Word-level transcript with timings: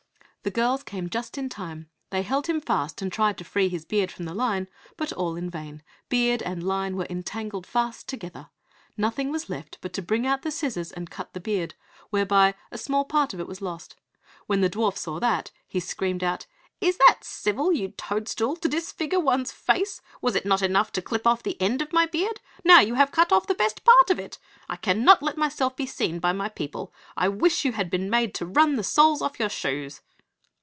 The 0.43 0.49
girls 0.49 0.81
came 0.81 1.07
just 1.07 1.37
in 1.37 1.49
time; 1.49 1.87
they 2.09 2.23
held 2.23 2.47
him 2.47 2.61
fast 2.61 3.03
and 3.03 3.11
tried 3.13 3.37
to 3.37 3.43
free 3.43 3.69
his 3.69 3.85
beard 3.85 4.11
from 4.11 4.25
the 4.25 4.33
line, 4.33 4.67
but 4.97 5.13
all 5.13 5.35
in 5.35 5.51
vain, 5.51 5.83
beard 6.09 6.41
and 6.41 6.63
line 6.63 6.95
were 6.97 7.05
entangled 7.11 7.67
fast 7.67 8.09
together. 8.09 8.49
Nothing 8.97 9.31
was 9.31 9.49
left 9.51 9.77
but 9.81 9.93
to 9.93 10.01
bring 10.01 10.25
out 10.25 10.41
the 10.41 10.49
scissors 10.49 10.91
and 10.91 11.11
cut 11.11 11.33
the 11.33 11.39
beard, 11.39 11.75
whereby 12.09 12.55
a 12.71 12.79
small 12.79 13.05
part 13.05 13.35
of 13.35 13.39
it 13.39 13.45
was 13.45 13.61
lost. 13.61 13.95
When 14.47 14.61
the 14.61 14.69
dwarf 14.71 14.97
saw 14.97 15.19
that 15.19 15.51
he 15.67 15.79
screamed 15.79 16.23
out, 16.23 16.47
"Is 16.81 16.97
that 16.97 17.19
civil, 17.23 17.71
you 17.71 17.89
toad 17.89 18.27
stool, 18.27 18.55
to 18.55 18.67
disfigure 18.67 19.19
one's 19.19 19.51
face? 19.51 20.01
Was 20.23 20.33
it 20.35 20.47
not 20.47 20.63
enough 20.63 20.91
to 20.93 21.03
clip 21.03 21.27
off 21.27 21.43
the 21.43 21.61
end 21.61 21.83
of 21.83 21.93
my 21.93 22.07
beard? 22.07 22.39
Now 22.65 22.79
you 22.79 22.95
have 22.95 23.11
cut 23.11 23.31
off 23.31 23.45
the 23.45 23.53
best 23.53 23.83
part 23.85 24.09
of 24.09 24.17
it. 24.17 24.39
I 24.67 24.75
cannot 24.75 25.21
let 25.21 25.37
myself 25.37 25.75
be 25.75 25.85
seen 25.85 26.17
by 26.17 26.31
my 26.33 26.49
people. 26.49 26.91
I 27.15 27.27
wish 27.29 27.63
you 27.63 27.73
had 27.73 27.91
been 27.91 28.09
made 28.09 28.33
to 28.33 28.47
run 28.47 28.75
the 28.75 28.83
soles 28.83 29.21
off 29.21 29.39
your 29.39 29.47
shoes!" 29.47 30.01